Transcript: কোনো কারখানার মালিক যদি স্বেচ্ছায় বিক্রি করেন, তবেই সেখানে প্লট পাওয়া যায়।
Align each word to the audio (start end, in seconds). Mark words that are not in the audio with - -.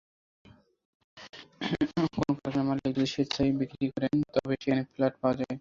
কোনো 2.13 2.33
কারখানার 2.37 2.67
মালিক 2.69 2.89
যদি 2.95 3.07
স্বেচ্ছায় 3.07 3.51
বিক্রি 3.59 3.85
করেন, 3.93 4.15
তবেই 4.33 4.57
সেখানে 4.63 4.83
প্লট 4.93 5.13
পাওয়া 5.21 5.35
যায়। 5.37 5.49